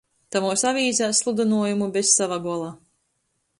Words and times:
Tamuos 0.35 0.63
avīzēs 0.69 1.19
sludynuojumu 1.25 1.91
bez 1.99 2.17
sova 2.17 2.43
gola. 2.49 2.75